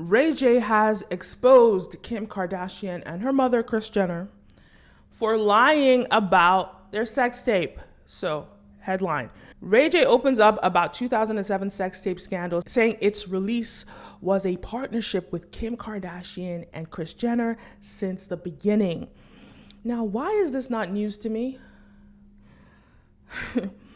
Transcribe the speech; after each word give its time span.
Ray 0.00 0.32
J 0.32 0.60
has 0.60 1.04
exposed 1.10 2.02
Kim 2.02 2.26
Kardashian 2.26 3.02
and 3.04 3.20
her 3.20 3.34
mother, 3.34 3.62
Kris 3.62 3.90
Jenner, 3.90 4.28
for 5.10 5.36
lying 5.36 6.06
about 6.10 6.90
their 6.90 7.04
sex 7.04 7.42
tape. 7.42 7.78
So, 8.06 8.48
headline 8.78 9.28
Ray 9.60 9.90
J 9.90 10.06
opens 10.06 10.40
up 10.40 10.58
about 10.62 10.94
2007 10.94 11.68
sex 11.68 12.00
tape 12.00 12.18
scandal, 12.18 12.62
saying 12.66 12.96
its 13.00 13.28
release 13.28 13.84
was 14.22 14.46
a 14.46 14.56
partnership 14.56 15.30
with 15.32 15.50
Kim 15.50 15.76
Kardashian 15.76 16.66
and 16.72 16.88
Kris 16.88 17.12
Jenner 17.12 17.58
since 17.82 18.26
the 18.26 18.38
beginning. 18.38 19.06
Now, 19.84 20.04
why 20.04 20.30
is 20.30 20.52
this 20.52 20.70
not 20.70 20.90
news 20.90 21.18
to 21.18 21.28
me? 21.28 21.58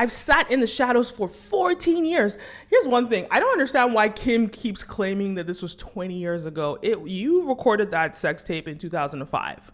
I've 0.00 0.10
sat 0.10 0.50
in 0.50 0.60
the 0.60 0.66
shadows 0.66 1.10
for 1.10 1.28
14 1.28 2.06
years. 2.06 2.38
Here's 2.70 2.88
one 2.88 3.10
thing 3.10 3.26
I 3.30 3.38
don't 3.38 3.52
understand 3.52 3.92
why 3.92 4.08
Kim 4.08 4.48
keeps 4.48 4.82
claiming 4.82 5.34
that 5.34 5.46
this 5.46 5.60
was 5.60 5.76
20 5.76 6.14
years 6.14 6.46
ago. 6.46 6.78
It, 6.80 7.06
you 7.06 7.46
recorded 7.46 7.90
that 7.90 8.16
sex 8.16 8.42
tape 8.42 8.66
in 8.66 8.78
2005. 8.78 9.70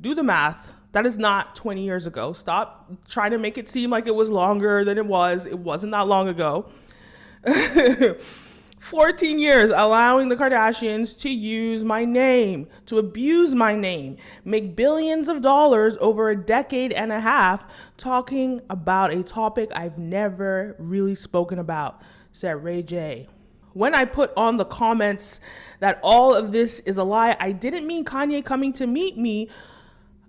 Do 0.00 0.12
the 0.16 0.24
math. 0.24 0.72
That 0.90 1.06
is 1.06 1.18
not 1.18 1.54
20 1.54 1.84
years 1.84 2.08
ago. 2.08 2.32
Stop 2.32 2.90
trying 3.08 3.30
to 3.30 3.38
make 3.38 3.58
it 3.58 3.68
seem 3.68 3.90
like 3.90 4.08
it 4.08 4.14
was 4.14 4.28
longer 4.28 4.84
than 4.84 4.98
it 4.98 5.06
was. 5.06 5.46
It 5.46 5.60
wasn't 5.60 5.92
that 5.92 6.08
long 6.08 6.26
ago. 6.26 6.68
14 8.80 9.38
years 9.38 9.70
allowing 9.76 10.28
the 10.28 10.36
Kardashians 10.36 11.18
to 11.20 11.28
use 11.28 11.84
my 11.84 12.02
name, 12.06 12.66
to 12.86 12.98
abuse 12.98 13.54
my 13.54 13.76
name, 13.76 14.16
make 14.46 14.74
billions 14.74 15.28
of 15.28 15.42
dollars 15.42 15.98
over 16.00 16.30
a 16.30 16.36
decade 16.36 16.90
and 16.92 17.12
a 17.12 17.20
half 17.20 17.66
talking 17.98 18.62
about 18.70 19.12
a 19.12 19.22
topic 19.22 19.70
I've 19.76 19.98
never 19.98 20.76
really 20.78 21.14
spoken 21.14 21.58
about, 21.58 22.00
said 22.32 22.64
Ray 22.64 22.82
J. 22.82 23.28
When 23.74 23.94
I 23.94 24.06
put 24.06 24.32
on 24.34 24.56
the 24.56 24.64
comments 24.64 25.42
that 25.80 26.00
all 26.02 26.34
of 26.34 26.50
this 26.50 26.80
is 26.80 26.96
a 26.96 27.04
lie, 27.04 27.36
I 27.38 27.52
didn't 27.52 27.86
mean 27.86 28.06
Kanye 28.06 28.42
coming 28.42 28.72
to 28.72 28.86
meet 28.86 29.18
me 29.18 29.50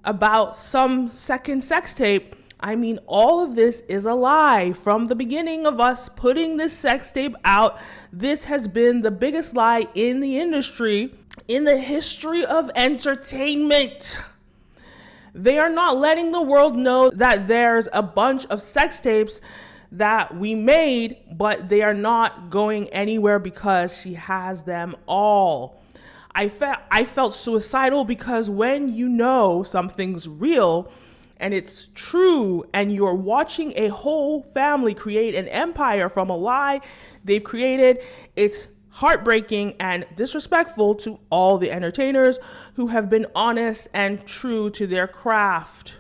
about 0.04 0.58
some 0.58 1.10
second 1.14 1.64
sex 1.64 1.94
tape. 1.94 2.36
I 2.64 2.76
mean, 2.76 3.00
all 3.08 3.44
of 3.44 3.56
this 3.56 3.82
is 3.88 4.06
a 4.06 4.14
lie. 4.14 4.74
From 4.74 5.06
the 5.06 5.16
beginning 5.16 5.66
of 5.66 5.80
us 5.80 6.10
putting 6.10 6.58
this 6.58 6.78
sex 6.78 7.12
tape 7.12 7.36
out, 7.44 7.80
this 8.14 8.44
has 8.46 8.68
been 8.68 9.02
the 9.02 9.10
biggest 9.10 9.56
lie 9.56 9.88
in 9.96 10.20
the 10.20 10.40
industry, 10.40 11.14
in 11.48 11.64
the 11.64 11.78
history 11.78 12.46
of 12.46 12.70
entertainment. 12.76 14.20
They 15.34 15.58
are 15.58 15.70
not 15.70 15.98
letting 15.98 16.32
the 16.32 16.42
world 16.42 16.76
know 16.76 17.10
that 17.12 17.48
there's 17.48 17.88
a 17.94 18.04
bunch 18.04 18.46
of 18.48 18.62
sex 18.62 19.00
tapes 19.00 19.42
that 19.94 20.36
we 20.36 20.54
made, 20.54 21.18
but 21.34 21.68
they 21.68 21.82
are 21.82 21.94
not 21.94 22.50
going 22.50 22.90
anywhere 22.90 23.40
because 23.40 23.98
she 23.98 24.14
has 24.14 24.64
them 24.64 24.96
all. 25.08 25.82
I 26.34 26.48
felt 26.48 26.80
I 26.90 27.04
felt 27.04 27.34
suicidal 27.34 28.06
because 28.06 28.50
when 28.50 28.94
you 28.94 29.10
know 29.10 29.64
something's 29.64 30.30
real 30.30 30.92
and 31.42 31.54
it's 31.54 31.88
true 31.96 32.64
and 32.74 32.94
you're 32.94 33.16
watching 33.16 33.74
a 33.76 33.90
whole 33.90 34.44
family 34.44 34.94
create 34.94 35.36
an 35.36 35.48
empire 35.50 36.08
from 36.08 36.30
a 36.30 36.36
lie 36.38 36.80
they've 37.26 37.44
created, 37.44 38.00
it's 38.36 38.68
heartbreaking 38.90 39.76
and 39.80 40.06
disrespectful 40.16 40.96
to 40.96 41.20
all 41.30 41.58
the 41.58 41.72
entertainers 41.72 42.40
who 42.76 42.88
have 42.88 43.10
been 43.10 43.26
honest 43.36 43.88
and 43.94 44.26
true 44.26 44.70
to 44.70 44.86
their 44.86 45.08
craft. 45.08 46.00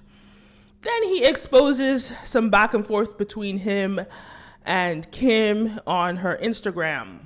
Then 0.82 1.04
he 1.04 1.26
exposes 1.26 2.14
some 2.24 2.50
back 2.50 2.74
and 2.74 2.86
forth 2.86 3.18
between 3.18 3.58
him 3.58 4.00
and 4.66 5.10
Kim 5.12 5.80
on 5.88 6.18
her 6.18 6.38
Instagram. 6.42 7.20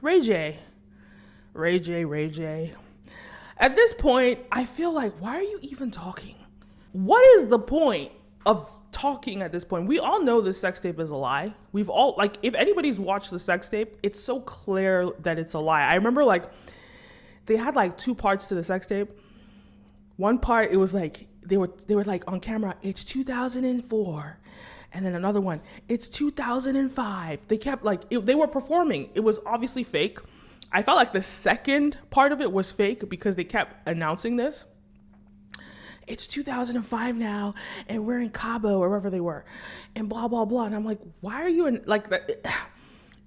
Ray 0.00 0.20
J, 0.20 0.58
Ray 1.52 1.78
J, 1.78 2.04
Ray 2.04 2.28
J. 2.28 2.72
At 3.58 3.74
this 3.74 3.94
point, 3.94 4.40
I 4.52 4.64
feel 4.64 4.92
like, 4.92 5.12
why 5.18 5.36
are 5.36 5.42
you 5.42 5.58
even 5.62 5.90
talking? 5.90 6.36
What 6.96 7.22
is 7.36 7.46
the 7.48 7.58
point 7.58 8.10
of 8.46 8.72
talking 8.90 9.42
at 9.42 9.52
this 9.52 9.66
point? 9.66 9.86
We 9.86 9.98
all 9.98 10.22
know 10.22 10.40
this 10.40 10.58
sex 10.58 10.80
tape 10.80 10.98
is 10.98 11.10
a 11.10 11.16
lie. 11.16 11.52
We've 11.72 11.90
all, 11.90 12.14
like, 12.16 12.38
if 12.40 12.54
anybody's 12.54 12.98
watched 12.98 13.30
the 13.30 13.38
sex 13.38 13.68
tape, 13.68 13.98
it's 14.02 14.18
so 14.18 14.40
clear 14.40 15.10
that 15.18 15.38
it's 15.38 15.52
a 15.52 15.58
lie. 15.58 15.82
I 15.82 15.96
remember, 15.96 16.24
like, 16.24 16.44
they 17.44 17.56
had 17.56 17.76
like 17.76 17.98
two 17.98 18.14
parts 18.14 18.46
to 18.46 18.54
the 18.54 18.64
sex 18.64 18.86
tape. 18.86 19.10
One 20.16 20.38
part, 20.38 20.70
it 20.70 20.78
was 20.78 20.94
like, 20.94 21.26
they 21.42 21.58
were, 21.58 21.70
they 21.86 21.94
were 21.94 22.04
like 22.04 22.24
on 22.32 22.40
camera, 22.40 22.74
it's 22.80 23.04
2004 23.04 24.38
and 24.92 25.04
then 25.04 25.16
another 25.16 25.40
one 25.40 25.60
it's 25.88 26.08
2005 26.08 27.48
they 27.48 27.58
kept 27.58 27.84
like 27.84 28.02
it, 28.08 28.24
they 28.24 28.36
were 28.36 28.46
performing 28.46 29.10
it 29.14 29.20
was 29.20 29.40
obviously 29.44 29.82
fake 29.82 30.20
I 30.72 30.82
felt 30.82 30.96
like 30.96 31.12
the 31.12 31.22
second 31.22 31.98
part 32.10 32.32
of 32.32 32.40
it 32.40 32.50
was 32.50 32.70
fake 32.72 33.08
because 33.08 33.36
they 33.36 33.44
kept 33.44 33.88
announcing 33.88 34.36
this. 34.36 34.66
It's 36.06 36.26
2005 36.26 37.16
now, 37.16 37.54
and 37.88 38.06
we're 38.06 38.20
in 38.20 38.30
Cabo 38.30 38.78
or 38.78 38.88
wherever 38.88 39.10
they 39.10 39.20
were, 39.20 39.44
and 39.94 40.08
blah 40.08 40.28
blah 40.28 40.44
blah. 40.44 40.64
And 40.64 40.74
I'm 40.74 40.84
like, 40.84 41.00
why 41.20 41.42
are 41.42 41.48
you 41.48 41.66
in 41.66 41.82
like? 41.86 42.06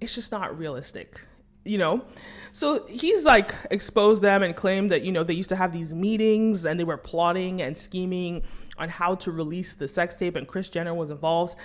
It's 0.01 0.15
just 0.15 0.31
not 0.31 0.57
realistic, 0.57 1.19
you 1.65 1.77
know. 1.77 2.07
So 2.53 2.85
he's 2.87 3.25
like 3.25 3.53
exposed 3.69 4.21
them 4.21 4.43
and 4.43 4.55
claimed 4.55 4.91
that 4.91 5.01
you 5.01 5.11
know 5.11 5.25
they 5.25 5.33
used 5.33 5.49
to 5.49 5.57
have 5.57 5.73
these 5.73 5.93
meetings 5.93 6.65
and 6.65 6.79
they 6.79 6.85
were 6.85 6.95
plotting 6.95 7.61
and 7.61 7.77
scheming 7.77 8.43
on 8.77 8.87
how 8.87 9.15
to 9.15 9.31
release 9.33 9.73
the 9.73 9.89
sex 9.89 10.15
tape, 10.15 10.37
and 10.37 10.47
Kris 10.47 10.69
Jenner 10.69 10.93
was 10.93 11.11
involved 11.11 11.57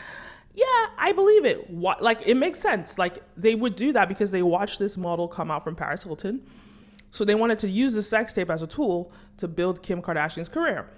yeah, 0.55 0.87
I 0.99 1.13
believe 1.13 1.45
it. 1.45 1.69
What, 1.69 2.01
like 2.01 2.21
it 2.25 2.37
makes 2.37 2.61
sense. 2.61 2.97
Like 2.97 3.23
they 3.37 3.55
would 3.55 3.75
do 3.77 3.93
that 3.93 4.09
because 4.09 4.31
they 4.31 4.43
watched 4.43 4.79
this 4.79 4.97
model 4.97 5.27
come 5.27 5.51
out 5.51 5.65
from 5.65 5.75
Paris 5.75 6.05
Hilton. 6.05 6.47
So 7.11 7.25
they 7.25 7.35
wanted 7.35 7.59
to 7.61 7.69
use 7.69 7.93
the 7.93 8.03
sex 8.03 8.33
tape 8.33 8.51
as 8.51 8.63
a 8.63 8.67
tool 8.67 9.13
to 9.37 9.49
build 9.49 9.83
Kim 9.83 10.01
Kardashian's 10.01 10.49
career. 10.49 10.89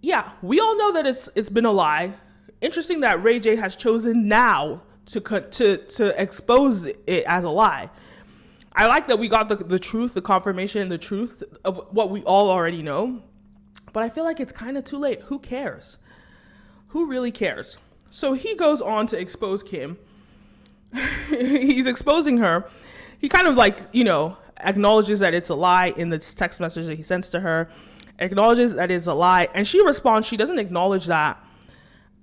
Yeah, 0.00 0.30
we 0.42 0.60
all 0.60 0.76
know 0.76 0.92
that 0.92 1.06
it's 1.06 1.28
it's 1.34 1.50
been 1.50 1.64
a 1.64 1.72
lie. 1.72 2.12
Interesting 2.60 3.00
that 3.00 3.22
Ray 3.22 3.40
J 3.40 3.56
has 3.56 3.76
chosen 3.76 4.28
now 4.28 4.82
to 5.06 5.20
to 5.20 5.76
to 5.76 6.22
expose 6.22 6.84
it 6.84 7.24
as 7.26 7.44
a 7.44 7.50
lie. 7.50 7.90
I 8.74 8.86
like 8.86 9.08
that 9.08 9.18
we 9.18 9.28
got 9.28 9.48
the, 9.48 9.56
the 9.56 9.78
truth, 9.78 10.14
the 10.14 10.22
confirmation, 10.22 10.88
the 10.88 10.98
truth 10.98 11.42
of 11.64 11.88
what 11.90 12.10
we 12.10 12.22
all 12.22 12.48
already 12.48 12.80
know. 12.80 13.22
But 13.92 14.04
I 14.04 14.08
feel 14.08 14.22
like 14.22 14.38
it's 14.38 14.52
kind 14.52 14.78
of 14.78 14.84
too 14.84 14.98
late. 14.98 15.22
Who 15.22 15.40
cares? 15.40 15.98
Who 16.90 17.06
really 17.06 17.32
cares? 17.32 17.76
So 18.10 18.34
he 18.34 18.54
goes 18.54 18.80
on 18.80 19.08
to 19.08 19.18
expose 19.18 19.64
Kim. 19.64 19.98
He's 21.28 21.88
exposing 21.88 22.38
her. 22.38 22.68
He 23.18 23.28
kind 23.28 23.48
of 23.48 23.56
like, 23.56 23.78
you 23.92 24.04
know, 24.04 24.36
acknowledges 24.60 25.20
that 25.20 25.34
it's 25.34 25.48
a 25.48 25.54
lie 25.54 25.92
in 25.96 26.10
this 26.10 26.32
text 26.32 26.60
message 26.60 26.86
that 26.86 26.96
he 26.96 27.02
sends 27.02 27.30
to 27.30 27.40
her, 27.40 27.68
acknowledges 28.18 28.74
that 28.74 28.90
it's 28.90 29.06
a 29.06 29.14
lie, 29.14 29.48
and 29.54 29.66
she 29.66 29.84
responds. 29.84 30.26
She 30.26 30.36
doesn't 30.36 30.58
acknowledge 30.58 31.06
that, 31.06 31.42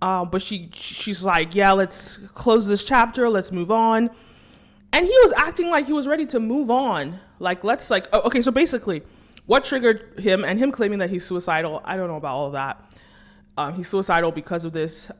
uh, 0.02 0.26
but 0.26 0.42
she 0.42 0.70
she's 0.74 1.24
like, 1.24 1.56
"Yeah, 1.56 1.72
let's 1.72 2.18
close 2.18 2.68
this 2.68 2.84
chapter. 2.84 3.30
Let's 3.30 3.52
move 3.52 3.72
on." 3.72 4.10
And 4.94 5.06
he 5.06 5.18
was 5.24 5.34
acting 5.36 5.70
like 5.70 5.86
he 5.88 5.94
was 5.94 6.08
ready 6.08 6.26
to 6.28 6.40
move 6.40 6.72
on. 6.72 7.20
Like, 7.40 7.66
let's 7.66 7.90
like, 7.90 8.08
oh, 8.14 8.22
okay. 8.22 8.42
So 8.42 8.50
basically, 8.52 9.04
what 9.46 9.66
triggered 9.66 10.18
him 10.20 10.46
and 10.46 10.58
him 10.58 10.72
claiming 10.72 11.00
that 11.00 11.10
he's 11.10 11.26
suicidal? 11.26 11.82
I 11.84 11.98
don't 11.98 12.08
know 12.08 12.16
about 12.16 12.36
all 12.36 12.52
that. 12.52 12.96
Um, 13.58 13.74
he's 13.74 13.90
suicidal 13.90 14.32
because 14.32 14.64
of 14.64 14.72
this. 14.72 15.12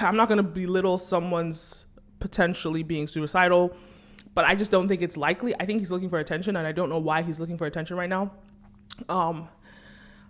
I'm 0.00 0.16
not 0.16 0.28
going 0.28 0.38
to 0.38 0.44
belittle 0.44 0.96
someone's 0.96 1.86
potentially 2.20 2.82
being 2.82 3.06
suicidal, 3.06 3.76
but 4.34 4.44
I 4.44 4.54
just 4.54 4.70
don't 4.70 4.88
think 4.88 5.02
it's 5.02 5.16
likely. 5.16 5.54
I 5.58 5.66
think 5.66 5.80
he's 5.80 5.90
looking 5.90 6.08
for 6.08 6.18
attention, 6.18 6.56
and 6.56 6.66
I 6.66 6.72
don't 6.72 6.88
know 6.88 6.98
why 6.98 7.22
he's 7.22 7.40
looking 7.40 7.58
for 7.58 7.66
attention 7.66 7.96
right 7.96 8.08
now. 8.08 8.30
Um, 9.08 9.48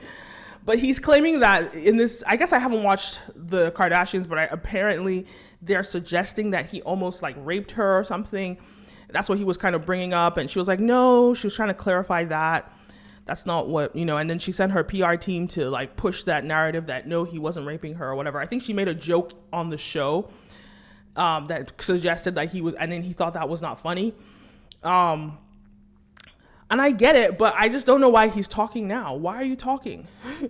but 0.65 0.79
he's 0.79 0.99
claiming 0.99 1.41
that 1.41 1.75
in 1.75 1.97
this, 1.97 2.23
I 2.27 2.37
guess 2.37 2.53
I 2.53 2.59
haven't 2.59 2.83
watched 2.83 3.21
the 3.35 3.73
Kardashians, 3.73 4.29
but 4.29 4.39
I, 4.39 4.45
apparently 4.45 5.27
they're 5.63 5.83
suggesting 5.83 6.51
that 6.51 6.69
he 6.69 6.83
almost 6.83 7.23
like 7.23 7.37
raped 7.39 7.73
her 7.73 7.99
or 7.99 8.05
something. 8.05 8.59
That's 9.09 9.29
what 9.29 9.39
he 9.39 9.45
was 9.45 9.57
kind 9.57 9.75
of 9.75 9.85
bringing 9.85 10.15
up, 10.15 10.37
and 10.37 10.49
she 10.49 10.59
was 10.59 10.69
like, 10.69 10.81
no, 10.81 11.35
she 11.35 11.47
was 11.47 11.55
trying 11.55 11.69
to 11.69 11.75
clarify 11.75 12.25
that. 12.25 12.73
That's 13.31 13.47
not 13.47 13.69
what 13.69 13.95
you 13.95 14.05
know 14.05 14.17
and 14.17 14.29
then 14.29 14.41
she 14.41 14.51
sent 14.51 14.73
her 14.73 14.83
pr 14.83 15.15
team 15.15 15.47
to 15.49 15.71
like 15.71 15.97
push 15.97 16.25
that 16.25 16.45
narrative 16.45 16.87
that 16.87 17.07
no 17.07 17.23
he 17.23 17.39
wasn't 17.39 17.65
raping 17.65 17.95
her 17.95 18.11
or 18.11 18.17
whatever. 18.17 18.41
I 18.41 18.47
think 18.47 18.65
she 18.65 18.73
made 18.73 18.89
a 18.89 18.95
joke 18.95 19.33
on 19.53 19.71
the 19.71 19.79
show 19.79 20.29
um, 21.15 21.47
that 21.47 21.81
suggested 21.81 22.35
that 22.35 22.51
he 22.51 22.61
was 22.61 22.75
and 22.75 22.91
then 22.91 23.03
he 23.03 23.13
thought 23.13 23.35
that 23.35 23.49
was 23.49 23.63
not 23.63 23.79
funny. 23.79 24.15
Um, 24.83 25.39
and 26.71 26.81
i 26.81 26.91
get 26.91 27.17
it 27.17 27.37
but 27.39 27.55
i 27.57 27.69
just 27.69 27.87
don't 27.87 28.01
know 28.01 28.09
why 28.09 28.29
he's 28.29 28.49
talking 28.49 28.87
now. 28.89 29.15
Why 29.15 29.37
are 29.37 29.45
you 29.45 29.57
talking? 29.57 30.07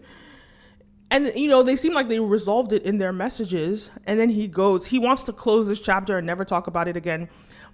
And 1.12 1.32
you 1.34 1.48
know 1.48 1.62
they 1.64 1.74
seem 1.74 1.92
like 1.92 2.08
they 2.08 2.20
resolved 2.20 2.72
it 2.72 2.84
in 2.84 2.98
their 2.98 3.12
messages 3.12 3.90
and 4.06 4.18
then 4.18 4.28
he 4.28 4.46
goes 4.46 4.86
he 4.86 4.98
wants 4.98 5.24
to 5.24 5.32
close 5.32 5.66
this 5.66 5.80
chapter 5.80 6.18
and 6.18 6.26
never 6.26 6.44
talk 6.44 6.68
about 6.68 6.86
it 6.86 6.96
again 6.96 7.28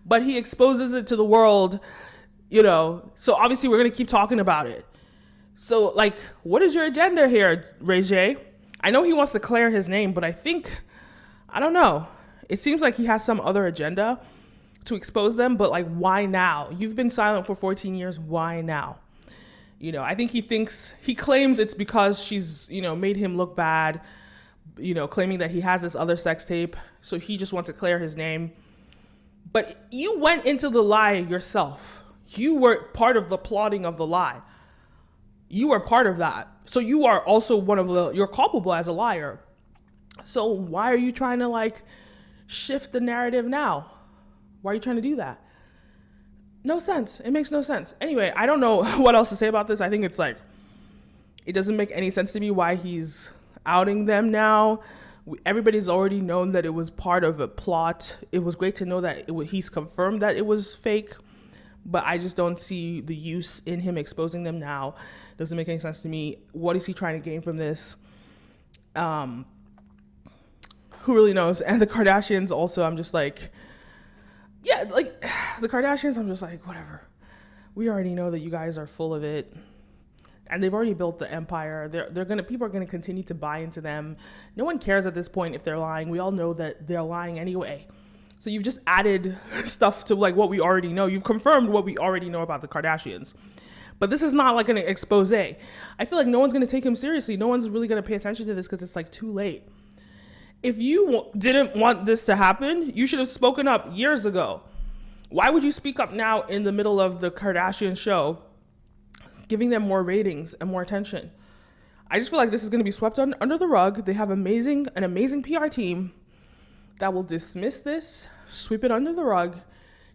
but 0.07 0.23
he 0.23 0.39
exposes 0.39 0.95
it 0.95 1.07
to 1.09 1.17
the 1.17 1.25
world 1.25 1.81
you 2.49 2.63
know. 2.63 3.11
So 3.17 3.35
obviously 3.35 3.69
we're 3.69 3.79
going 3.79 3.91
to 3.91 3.97
keep 3.97 4.07
talking 4.07 4.39
about 4.39 4.69
it. 4.69 4.87
So 5.55 5.91
like 5.91 6.17
what 6.45 6.63
is 6.63 6.75
your 6.75 6.85
agenda 6.85 7.29
here 7.29 7.77
ray 7.81 8.03
j? 8.03 8.37
I 8.81 8.91
know 8.91 9.03
he 9.03 9.13
wants 9.13 9.33
to 9.33 9.41
clear 9.41 9.69
his 9.69 9.89
name 9.89 10.13
but 10.13 10.25
i 10.25 10.33
think 10.33 10.71
i 11.51 11.61
don't 11.61 11.75
know. 11.75 12.07
It 12.49 12.61
seems 12.61 12.81
like 12.81 12.95
he 12.95 13.05
has 13.05 13.23
some 13.23 13.41
other 13.41 13.67
agenda 13.67 14.19
to 14.87 14.95
expose 14.95 15.37
them, 15.37 15.57
but 15.57 15.71
like, 15.71 15.87
why 15.89 16.27
now? 16.27 16.69
You've 16.77 16.97
been 16.97 17.11
silent 17.11 17.47
for 17.47 17.55
14 17.55 17.95
years. 17.95 18.19
Why 18.19 18.61
now? 18.61 18.99
You 19.79 19.93
know, 19.93 20.03
I 20.03 20.15
think 20.15 20.31
he 20.31 20.41
thinks, 20.41 20.95
he 21.01 21.15
claims 21.15 21.59
it's 21.59 21.75
because 21.75 22.23
she's, 22.23 22.69
you 22.71 22.81
know, 22.81 22.97
made 22.97 23.17
him 23.17 23.37
look 23.37 23.55
bad, 23.55 24.01
you 24.79 24.95
know, 24.95 25.07
claiming 25.07 25.39
that 25.39 25.51
he 25.51 25.61
has 25.61 25.83
this 25.83 25.95
other 25.95 26.17
sex 26.17 26.45
tape. 26.47 26.77
So 27.03 27.19
he 27.19 27.37
just 27.37 27.53
wants 27.53 27.67
to 27.67 27.73
clear 27.73 27.99
his 27.99 28.17
name. 28.17 28.53
But 29.53 29.87
you 29.91 30.19
went 30.19 30.47
into 30.47 30.71
the 30.71 30.83
lie 30.83 31.13
yourself. 31.13 32.05
You 32.29 32.55
were 32.55 32.85
part 32.89 33.17
of 33.17 33.29
the 33.29 33.39
plotting 33.39 33.85
of 33.85 33.97
the 33.97 34.07
lie. 34.07 34.41
You 35.49 35.73
are 35.73 35.81
part 35.81 36.07
of 36.07 36.17
that. 36.19 36.49
So 36.65 36.81
you 36.81 37.07
are 37.07 37.21
also 37.25 37.57
one 37.57 37.79
of 37.79 37.89
the, 37.89 38.11
you're 38.13 38.27
culpable 38.27 38.75
as 38.75 38.89
a 38.89 38.93
liar. 38.93 39.41
So 40.25 40.47
why 40.47 40.91
are 40.91 40.97
you 40.97 41.13
trying 41.13 41.39
to 41.41 41.49
like 41.49 41.83
shift 42.47 42.93
the 42.93 43.01
narrative 43.01 43.47
now? 43.47 43.93
Why 44.63 44.73
are 44.73 44.75
you 44.75 44.81
trying 44.81 44.97
to 44.97 45.03
do 45.03 45.17
that? 45.17 45.41
No 46.65 46.79
sense. 46.81 47.21
It 47.21 47.31
makes 47.31 47.51
no 47.51 47.63
sense. 47.63 47.95
Anyway, 48.01 48.33
I 48.35 48.45
don't 48.47 48.61
know 48.61 48.85
what 48.97 49.15
else 49.15 49.29
to 49.29 49.37
say 49.37 49.47
about 49.47 49.69
this. 49.69 49.81
I 49.81 49.89
think 49.89 50.05
it's 50.05 50.19
like, 50.19 50.37
it 51.45 51.53
doesn't 51.53 51.77
make 51.77 51.91
any 51.93 52.11
sense 52.11 52.33
to 52.33 52.41
me 52.41 52.51
why 52.51 52.75
he's 52.75 53.31
outing 53.65 54.05
them 54.05 54.31
now. 54.31 54.81
Everybody's 55.45 55.89
already 55.89 56.21
known 56.21 56.53
that 56.53 56.67
it 56.67 56.71
was 56.71 56.91
part 56.91 57.25
of 57.25 57.41
a 57.41 57.49
plot. 57.49 58.17
It 58.33 58.41
was 58.41 58.57
great 58.57 58.77
to 58.77 58.85
know 58.85 59.01
that 59.01 59.29
he's 59.47 59.69
confirmed 59.69 60.23
that 60.23 60.37
it 60.37 60.45
was 60.45 60.75
fake, 60.75 61.15
but 61.85 62.05
I 62.05 62.19
just 62.19 62.37
don't 62.37 62.59
see 62.59 63.01
the 63.01 63.15
use 63.15 63.63
in 63.67 63.81
him 63.81 63.97
exposing 63.99 64.43
them 64.43 64.59
now. 64.59 64.95
Doesn't 65.37 65.57
make 65.57 65.69
any 65.69 65.79
sense 65.79 66.03
to 66.03 66.09
me. 66.09 66.37
What 66.53 66.77
is 66.77 66.87
he 66.87 66.95
trying 66.95 67.21
to 67.21 67.25
gain 67.25 67.41
from 67.41 67.57
this? 67.57 67.97
Um, 68.95 69.47
who 71.01 71.15
really 71.15 71.33
knows? 71.33 71.61
And 71.61 71.81
the 71.81 71.87
Kardashians 71.87 72.51
also, 72.51 72.83
I'm 72.83 72.97
just 72.97 73.15
like, 73.15 73.53
yeah, 74.67 74.85
like 74.91 75.21
the 75.61 75.69
Kardashians, 75.69 76.19
I'm 76.19 76.29
just 76.29 76.43
like, 76.43 76.67
whatever. 76.67 77.03
We 77.75 77.89
already 77.89 78.15
know 78.15 78.31
that 78.31 78.41
you 78.41 78.51
guys 78.51 78.77
are 78.79 78.87
full 78.87 79.15
of 79.15 79.23
it. 79.23 79.55
And 80.49 80.63
they've 80.63 80.73
already 80.73 80.95
built 80.95 81.19
the 81.19 81.31
empire. 81.31 81.89
They're 81.89 82.09
they're 82.11 82.25
gonna 82.25 82.43
people 82.43 82.67
are 82.67 82.71
gonna 82.71 82.87
continue 82.87 83.25
to 83.25 83.35
buy 83.35 83.59
into 83.59 83.81
them. 83.81 84.15
No 84.55 84.65
one 84.65 84.79
cares 84.79 85.05
at 85.05 85.15
this 85.15 85.29
point 85.29 85.57
if 85.57 85.65
they're 85.65 85.79
lying. 85.79 86.09
We 86.09 86.21
all 86.21 86.31
know 86.31 86.53
that 86.55 86.87
they're 86.87 87.03
lying 87.03 87.41
anyway. 87.41 87.87
So 88.39 88.51
you've 88.51 88.63
just 88.63 88.79
added 88.87 89.37
stuff 89.65 90.05
to 90.05 90.15
like 90.15 90.37
what 90.37 90.49
we 90.49 90.61
already 90.61 90.93
know. 90.93 91.07
You've 91.07 91.25
confirmed 91.25 91.69
what 91.69 91.85
we 91.85 91.99
already 91.99 92.29
know 92.29 92.43
about 92.43 92.61
the 92.63 92.69
Kardashians. 92.69 93.35
But 93.99 94.11
this 94.11 94.23
is 94.23 94.33
not 94.33 94.55
like 94.55 94.69
an 94.69 94.79
expose. 94.79 95.33
I 95.33 95.57
feel 96.05 96.19
like 96.19 96.29
no 96.29 96.39
one's 96.39 96.53
gonna 96.53 96.67
take 96.67 96.87
him 96.87 96.95
seriously. 96.95 97.37
No 97.37 97.49
one's 97.49 97.69
really 97.69 97.89
gonna 97.89 98.03
pay 98.03 98.15
attention 98.15 98.47
to 98.47 98.55
this 98.55 98.67
because 98.67 98.85
it's 98.85 98.95
like 98.95 99.11
too 99.11 99.31
late 99.33 99.65
if 100.63 100.79
you 100.79 101.27
didn't 101.37 101.77
want 101.77 102.07
this 102.07 102.25
to 102.27 102.37
happen, 102.37 102.91
you 102.95 103.07
should 103.07 103.19
have 103.19 103.29
spoken 103.29 103.69
up 103.69 103.89
years 103.93 104.27
ago. 104.27 104.63
Why 105.29 105.51
would 105.51 105.65
you 105.65 105.73
speak 105.73 106.01
up 106.01 106.13
now 106.13 106.43
in 106.43 106.63
the 106.63 106.73
middle 106.73 107.01
of 107.01 107.21
the 107.21 107.31
Kardashian 107.31 107.97
show, 107.97 108.39
giving 109.49 109.71
them 109.71 109.83
more 109.83 110.03
ratings 110.03 110.55
and 110.55 110.71
more 110.71 110.83
attention? 110.83 111.31
I 112.11 112.19
just 112.19 112.31
feel 112.31 112.39
like 112.39 112.51
this 112.51 112.63
is 112.63 112.71
going 112.71 112.79
to 112.79 112.85
be 112.85 112.93
swept 112.93 113.19
un- 113.19 113.35
under 113.41 113.59
the 113.59 113.67
rug. 113.67 114.05
They 114.05 114.13
have 114.13 114.31
amazing 114.31 114.87
an 114.95 115.03
amazing 115.03 115.43
PR 115.43 115.67
team 115.67 116.13
that 117.01 117.13
will 117.13 117.25
dismiss 117.25 117.83
this, 117.83 118.29
sweep 118.47 118.85
it 118.85 118.93
under 118.93 119.13
the 119.13 119.25
rug, 119.25 119.59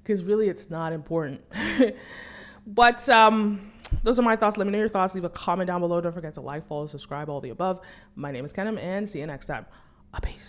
because 0.01 0.23
really 0.23 0.47
it's 0.47 0.69
not 0.69 0.93
important. 0.93 1.43
but 2.67 3.07
um, 3.09 3.71
those 4.03 4.17
are 4.17 4.23
my 4.23 4.35
thoughts. 4.37 4.57
Let 4.57 4.67
me 4.67 4.71
know 4.71 4.79
your 4.79 4.89
thoughts. 4.89 5.13
Leave 5.13 5.25
a 5.25 5.29
comment 5.29 5.67
down 5.67 5.81
below. 5.81 5.99
Don't 5.99 6.13
forget 6.13 6.33
to 6.35 6.41
like, 6.41 6.65
follow, 6.65 6.87
subscribe, 6.87 7.29
all 7.29 7.41
the 7.41 7.49
above. 7.49 7.81
My 8.15 8.31
name 8.31 8.45
is 8.45 8.53
Kenim, 8.53 8.81
and 8.81 9.07
see 9.07 9.19
you 9.19 9.27
next 9.27 9.47
time. 9.47 9.65
A 10.13 10.19
peace. 10.19 10.41